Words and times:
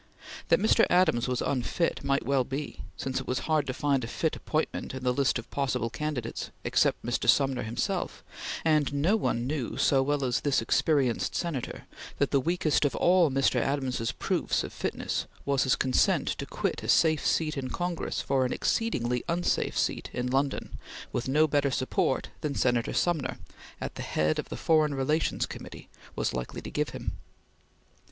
That 0.47 0.57
Mr. 0.59 0.87
Adams 0.89 1.27
was 1.27 1.43
unfit 1.43 2.03
might 2.03 2.25
well 2.25 2.43
be, 2.43 2.79
since 2.97 3.19
it 3.19 3.27
was 3.27 3.37
hard 3.45 3.67
to 3.67 3.73
find 3.75 4.03
a 4.03 4.07
fit 4.07 4.35
appointment 4.35 4.95
in 4.95 5.03
the 5.03 5.13
list 5.13 5.37
of 5.37 5.51
possible 5.51 5.91
candidates, 5.91 6.49
except 6.63 7.05
Mr. 7.05 7.29
Sumner 7.29 7.61
himself; 7.61 8.23
and 8.65 8.91
no 8.93 9.15
one 9.15 9.45
knew 9.45 9.77
so 9.77 10.01
well 10.01 10.25
as 10.25 10.39
this 10.41 10.59
experienced 10.59 11.35
Senator 11.35 11.85
that 12.17 12.31
the 12.31 12.39
weakest 12.41 12.83
of 12.83 12.95
all 12.95 13.29
Mr. 13.29 13.57
Adams's 13.61 14.11
proofs 14.11 14.63
of 14.63 14.73
fitness 14.73 15.27
was 15.45 15.65
his 15.65 15.75
consent 15.75 16.29
to 16.29 16.47
quit 16.47 16.81
a 16.81 16.89
safe 16.89 17.23
seat 17.23 17.55
in 17.55 17.69
Congress 17.69 18.21
for 18.21 18.43
an 18.43 18.51
exceedingly 18.51 19.23
unsafe 19.29 19.77
seat 19.77 20.09
in 20.13 20.25
London 20.25 20.79
with 21.11 21.27
no 21.27 21.47
better 21.47 21.69
support 21.69 22.29
than 22.41 22.55
Senator 22.55 22.93
Sumner, 22.93 23.37
at 23.79 23.93
the 23.93 24.01
head 24.01 24.39
of 24.39 24.49
the 24.49 24.57
Foreign 24.57 24.95
Relations 24.95 25.45
Committee, 25.45 25.89
was 26.15 26.33
likely 26.33 26.63
to 26.63 26.71
give 26.71 26.89
him. 26.89 27.11